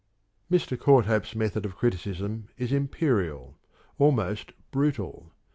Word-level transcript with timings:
Mr. 0.51 0.75
CoTirthope's 0.75 1.35
method 1.35 1.63
of 1.63 1.75
criticism 1.75 2.47
is 2.57 2.71
imperial, 2.71 3.59
almost 3.99 4.51
brutal. 4.71 5.31